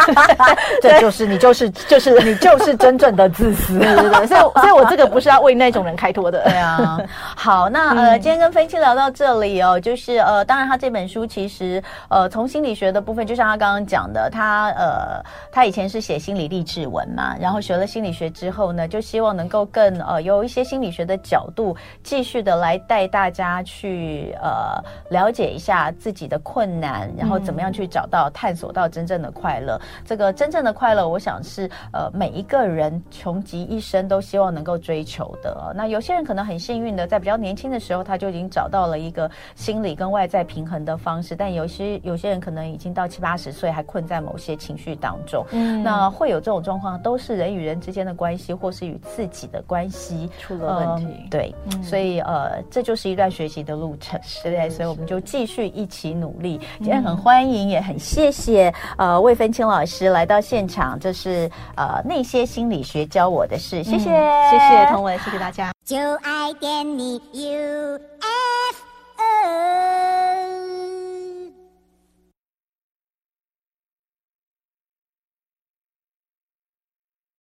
[0.81, 3.77] 对， 这就是你就是就是你就是真正的自私。
[3.77, 6.43] 对对对，所以所以我这个不是要为那种人开脱的。
[6.45, 6.99] 对啊。
[7.37, 15.23] 好，那呃，今天跟飞青聊到这里哦，就是呃，当然他这本书其实呃，从心理学的部分，就像他刚刚讲的，他呃。
[15.51, 29.79] 他以前是写心理励志文嘛，然后学了心理学之后呢，就希望能够更呃有一些心理学的角度，继续的来带大家去呃了解一下自己的困难，然后怎么样去找到探索到真正的快乐。
[30.05, 35.73] 这个真正的快乐，我想是呃每一个人穷极一生都希望能够追求的。
[35.75, 45.45] 那有些人可能很幸运的，在比较年轻的时候他就已经找到了一个心理跟外在平衡的方式，但有些有些人可能已经到七八十岁还困在某些情绪当中中。
[45.51, 51.13] 嗯，那会有这种状况，都是人与人之间的关系，或是与自己的关系出了问题。
[51.23, 54.69] 嗯、对，嗯、所以呃，这就是一段学习的路程，对不对？
[54.69, 56.59] 所以我们就继续一起努力。
[56.77, 60.99] 今天很欢迎，也很谢谢呃魏芬清老师来到现场。
[60.99, 65.71] 这是呃那些心理学教我的事，谢谢，嗯、谢谢彤雯，谢谢大家。
[65.83, 67.99] 就爱点你 U。